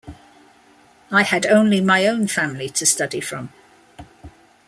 [1.11, 3.53] I had only my own family to study from.